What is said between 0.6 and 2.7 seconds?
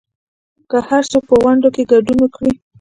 که هرڅوک په غونډو کې ګډون وکړي